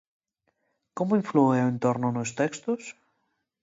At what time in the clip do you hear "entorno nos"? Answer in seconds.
1.73-2.29